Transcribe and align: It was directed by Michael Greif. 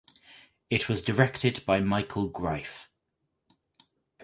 It 0.71 0.89
was 0.89 1.03
directed 1.03 1.63
by 1.63 1.79
Michael 1.79 2.27
Greif. 2.27 2.89